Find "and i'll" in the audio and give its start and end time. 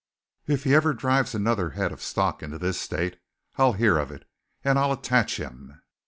4.63-4.91